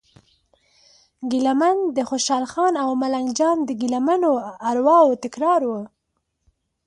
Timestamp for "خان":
2.51-2.73